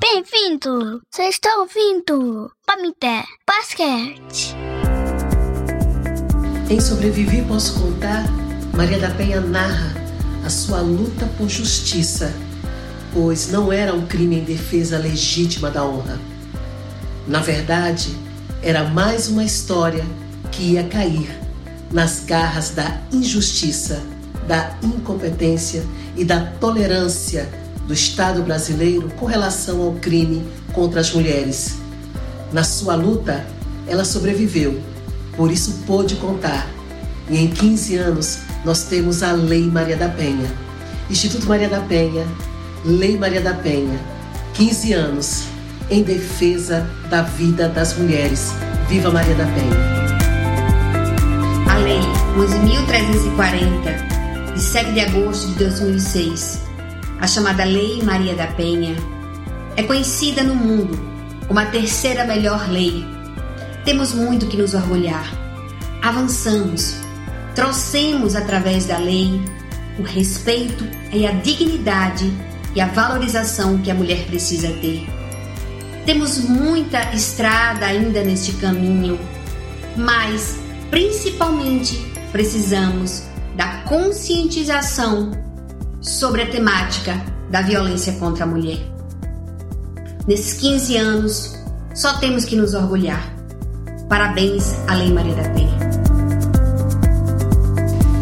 [0.00, 1.02] Bem-vindo!
[1.10, 4.56] Vocês estão ouvindo Pamité Basquete.
[6.70, 8.24] Em Sobreviver Posso Contar,
[8.74, 9.92] Maria da Penha narra
[10.42, 12.32] a sua luta por justiça,
[13.12, 16.18] pois não era um crime em defesa legítima da honra.
[17.28, 18.16] Na verdade,
[18.62, 20.06] era mais uma história
[20.50, 21.28] que ia cair
[21.92, 24.02] nas garras da injustiça,
[24.48, 25.84] da incompetência
[26.16, 27.59] e da tolerância
[27.90, 31.78] do Estado brasileiro com relação ao crime contra as mulheres.
[32.52, 33.44] Na sua luta,
[33.88, 34.80] ela sobreviveu,
[35.36, 36.68] por isso pôde contar.
[37.28, 40.48] E em 15 anos, nós temos a Lei Maria da Penha.
[41.10, 42.24] Instituto Maria da Penha,
[42.84, 43.98] Lei Maria da Penha.
[44.54, 45.46] 15 anos
[45.90, 48.52] em defesa da vida das mulheres.
[48.88, 49.74] Viva Maria da Penha!
[51.68, 51.98] A Lei
[52.36, 56.69] 11.340, de 7 de agosto de 2006,
[57.20, 58.96] a chamada Lei Maria da Penha,
[59.76, 60.98] é conhecida no mundo
[61.46, 63.04] como a terceira melhor lei.
[63.84, 65.30] Temos muito que nos orgulhar.
[66.00, 66.96] Avançamos,
[67.54, 69.40] trouxemos através da lei
[69.98, 72.32] o respeito e a dignidade
[72.74, 75.06] e a valorização que a mulher precisa ter.
[76.06, 79.18] Temos muita estrada ainda neste caminho,
[79.96, 80.58] mas
[80.90, 81.98] principalmente
[82.32, 83.24] precisamos
[83.56, 85.49] da conscientização
[86.00, 87.20] sobre a temática
[87.50, 88.78] da violência contra a mulher.
[90.26, 91.58] Nesses 15 anos,
[91.94, 93.34] só temos que nos orgulhar.
[94.08, 95.78] Parabéns à Lei Maria da Penha.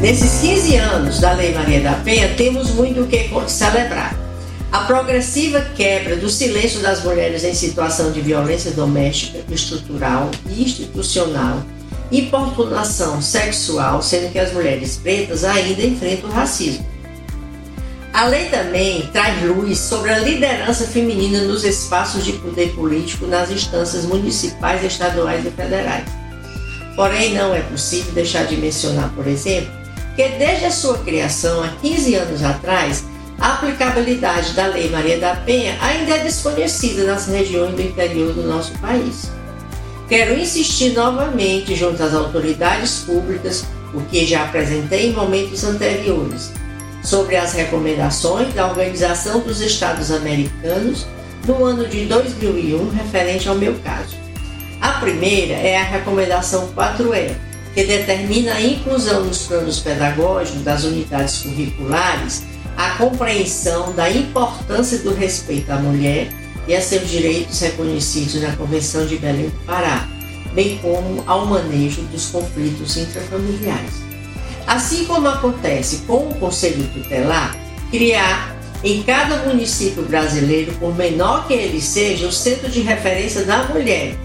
[0.00, 4.16] Nesses 15 anos da Lei Maria da Penha, temos muito o que celebrar.
[4.70, 11.62] A progressiva quebra do silêncio das mulheres em situação de violência doméstica, estrutural e institucional,
[12.10, 16.91] importunação sexual, sendo que as mulheres pretas ainda enfrentam o racismo.
[18.12, 23.50] A lei também traz luz sobre a liderança feminina nos espaços de poder político nas
[23.50, 26.04] instâncias municipais, estaduais e federais.
[26.94, 29.72] Porém, não é possível deixar de mencionar, por exemplo,
[30.14, 33.02] que desde a sua criação, há 15 anos atrás,
[33.38, 38.42] a aplicabilidade da Lei Maria da Penha ainda é desconhecida nas regiões do interior do
[38.42, 39.30] nosso país.
[40.06, 43.64] Quero insistir novamente junto às autoridades públicas,
[43.94, 46.52] o que já apresentei em momentos anteriores,
[47.02, 51.06] sobre as recomendações da Organização dos Estados Americanos
[51.44, 54.16] do ano de 2001 referente ao meu caso.
[54.80, 57.34] A primeira é a recomendação 4E,
[57.74, 62.44] que determina a inclusão nos planos pedagógicos das unidades curriculares
[62.76, 66.28] a compreensão da importância do respeito à mulher
[66.66, 70.08] e a seus direitos reconhecidos na Convenção de Belém do Pará,
[70.54, 74.11] bem como ao manejo dos conflitos intrafamiliares.
[74.66, 77.56] Assim como acontece com o Conselho Tutelar,
[77.90, 83.64] criar em cada município brasileiro, por menor que ele seja, o centro de referência da
[83.64, 84.16] mulher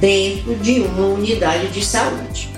[0.00, 2.50] dentro de uma unidade de saúde.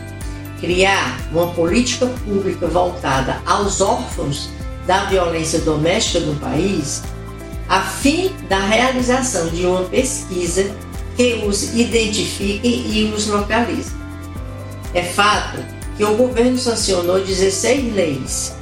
[0.61, 4.51] Criar uma política pública voltada aos órfãos
[4.87, 7.03] da violência doméstica no país,
[7.69, 10.71] a fim da realização de uma pesquisa
[11.17, 13.93] que os identifique e os localize.
[14.93, 15.59] É fato
[16.01, 18.55] que o governo sancionou 16 leis,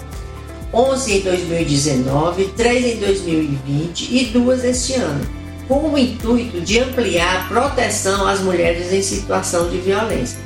[0.75, 5.25] 11 em 2019, 3 em 2020 e duas este ano,
[5.69, 10.37] com o intuito de ampliar a proteção às mulheres em situação de violência.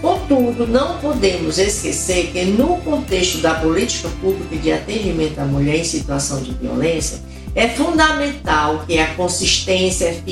[0.00, 5.84] Contudo, não podemos esquecer que, no contexto da política pública de atendimento à mulher em
[5.84, 7.18] situação de violência,
[7.56, 10.22] é fundamental que a consistência,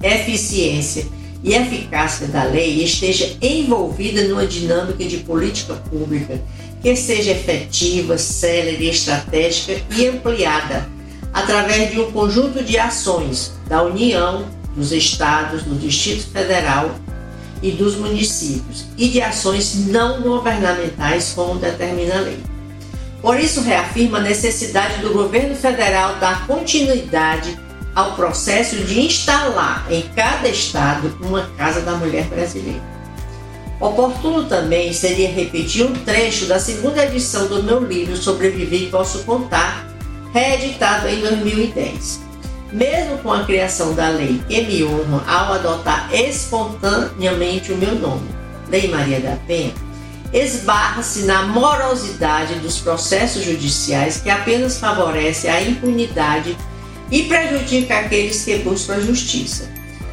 [0.00, 6.40] eficiência e eficácia da lei esteja envolvida numa dinâmica de política pública
[6.82, 10.88] que seja efetiva, célere, estratégica e ampliada
[11.32, 16.94] através de um conjunto de ações da União, dos estados, do Distrito Federal
[17.62, 22.38] e dos municípios e de ações não governamentais como determina a lei.
[23.20, 27.58] Por isso, reafirma a necessidade do governo federal dar continuidade
[27.98, 32.80] ao processo de instalar em cada estado uma Casa da Mulher Brasileira.
[33.80, 39.24] Oportuno também seria repetir um trecho da segunda edição do meu livro Sobreviver e Posso
[39.24, 39.84] Contar,
[40.32, 42.20] reeditado em 2010.
[42.70, 48.28] Mesmo com a criação da lei que me honra ao adotar espontaneamente o meu nome,
[48.70, 49.74] Lei Maria da Penha,
[50.32, 56.56] esbarra-se na morosidade dos processos judiciais que apenas favorece a impunidade
[57.10, 59.70] e prejudica aqueles que buscam a justiça.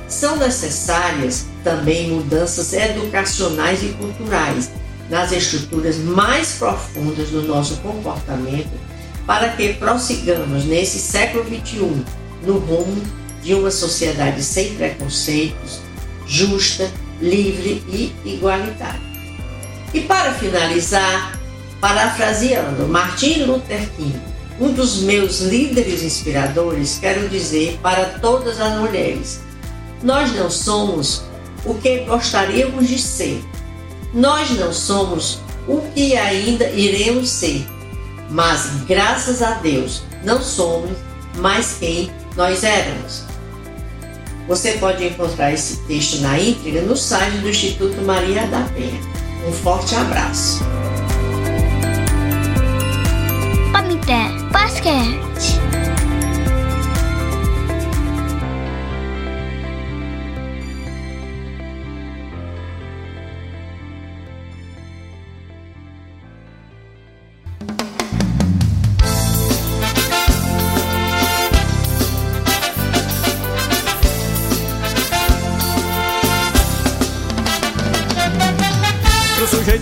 [0.07, 4.69] São necessárias também mudanças educacionais e culturais
[5.09, 8.71] nas estruturas mais profundas do nosso comportamento
[9.25, 12.03] para que prossigamos nesse século XXI
[12.43, 13.01] no rumo
[13.41, 15.81] de uma sociedade sem preconceitos,
[16.27, 16.89] justa,
[17.21, 19.01] livre e igualitária.
[19.93, 21.39] E para finalizar,
[21.79, 24.19] parafraseando Martin Luther King,
[24.59, 29.41] um dos meus líderes inspiradores, quero dizer para todas as mulheres:
[30.01, 31.23] nós não somos
[31.65, 33.43] o que gostaríamos de ser.
[34.13, 37.65] Nós não somos o que ainda iremos ser.
[38.29, 40.91] Mas, graças a Deus, não somos
[41.37, 43.23] mais quem nós éramos.
[44.47, 49.01] Você pode encontrar esse texto na íntegra no site do Instituto Maria da Penha.
[49.47, 50.63] Um forte abraço.
[53.75, 55.64] Pamité Basquete.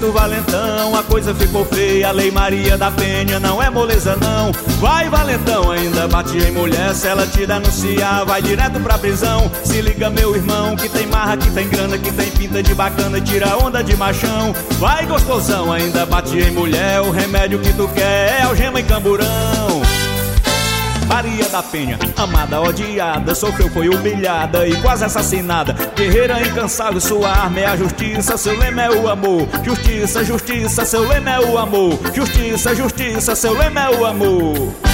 [0.04, 2.12] Sujeito valentão, a coisa ficou feia.
[2.12, 4.52] Lei Maria da Penha não é moleza, não.
[4.80, 6.94] Vai, valentão, ainda bate em mulher.
[6.94, 9.50] Se ela te denunciar, vai direto pra prisão.
[9.64, 13.22] Se liga, meu irmão, que tem marra, que tem grana, que tem pinta de bacana,
[13.22, 14.54] tira onda de machão.
[14.80, 17.02] Vai, gostosão, ainda bate em mulher.
[17.02, 19.93] O remédio que tu quer é algema e camburão.
[21.06, 25.74] Maria da Penha, amada, odiada, sofreu, foi humilhada e quase assassinada.
[25.96, 29.48] Guerreira incansável, sua arma é a justiça, seu lema é o amor.
[29.64, 32.00] Justiça, justiça, seu lema é o amor.
[32.14, 34.93] Justiça, justiça, seu lema é o amor.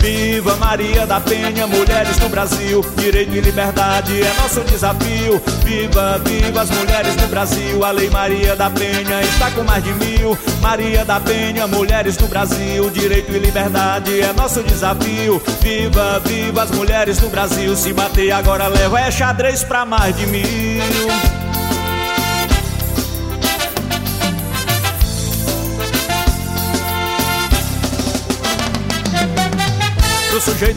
[0.00, 5.40] Viva Maria da Penha, mulheres do Brasil, direito e liberdade é nosso desafio.
[5.62, 9.92] Viva, viva as mulheres do Brasil, a Lei Maria da Penha está com mais de
[9.92, 10.38] mil.
[10.62, 15.40] Maria da Penha, mulheres do Brasil, direito e liberdade é nosso desafio.
[15.60, 20.26] Viva, viva as mulheres do Brasil, se bater agora leva é xadrez pra mais de
[20.26, 21.29] mil.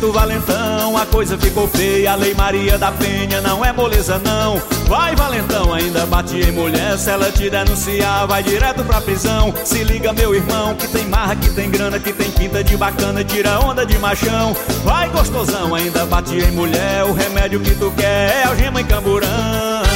[0.04, 2.12] Sujeito valentão, a coisa ficou feia.
[2.12, 4.62] A Lei Maria da Penha não é moleza, não.
[4.86, 6.98] Vai, valentão, ainda bate em mulher.
[6.98, 9.54] Se ela te denunciar, vai direto pra prisão.
[9.64, 13.24] Se liga, meu irmão, que tem marra, que tem grana, que tem pinta de bacana,
[13.24, 14.54] tira onda de machão.
[14.84, 17.06] Vai, gostosão, ainda bate em mulher.
[17.06, 19.93] O remédio que tu quer é algema e camburão.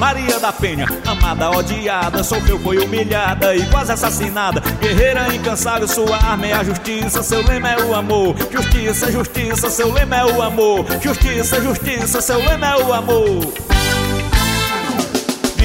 [0.00, 4.60] Maria da Penha, amada, odiada, sofreu, foi humilhada e quase assassinada.
[4.80, 8.36] Guerreira incansável, sua arma é a justiça, seu lema é o amor.
[8.50, 10.86] Justiça, justiça, seu lema é o amor.
[11.02, 13.77] Justiça, justiça, seu lema é o amor.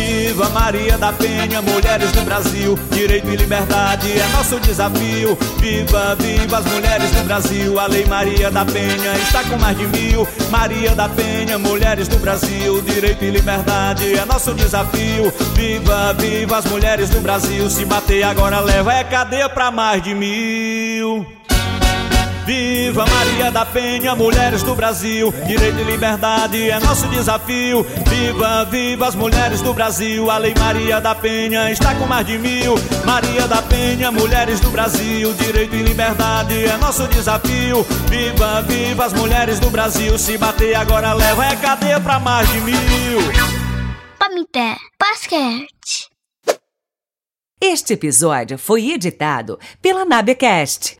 [0.05, 5.37] Viva Maria da Penha, mulheres do Brasil, direito e liberdade é nosso desafio.
[5.59, 9.87] Viva, viva as mulheres do Brasil, a Lei Maria da Penha está com mais de
[9.87, 10.27] mil.
[10.51, 15.31] Maria da Penha, mulheres do Brasil, direito e liberdade é nosso desafio.
[15.55, 20.13] Viva, viva as mulheres do Brasil, se bater agora leva é cadeia pra mais de
[20.13, 21.25] mil.
[22.45, 27.83] Viva Maria da Penha, mulheres do Brasil, direito e liberdade é nosso desafio.
[27.83, 32.37] Viva, viva as mulheres do Brasil, a Lei Maria da Penha está com mais de
[32.37, 32.75] mil.
[33.05, 37.83] Maria da Penha, mulheres do Brasil, direito e liberdade é nosso desafio.
[38.09, 42.59] Viva, viva as mulheres do Brasil, se bater agora leva é cadeia pra mais de
[42.59, 43.19] mil.
[44.19, 46.09] Pamité Basquete.
[47.61, 50.97] Este episódio foi editado pela Nabecast